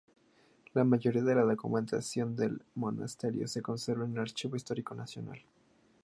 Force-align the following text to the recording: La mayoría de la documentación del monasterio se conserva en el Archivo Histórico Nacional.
La 0.73 0.83
mayoría 0.83 1.21
de 1.21 1.35
la 1.35 1.43
documentación 1.43 2.35
del 2.35 2.63
monasterio 2.73 3.47
se 3.47 3.61
conserva 3.61 4.03
en 4.03 4.13
el 4.13 4.19
Archivo 4.21 4.55
Histórico 4.55 4.95
Nacional. 4.95 5.43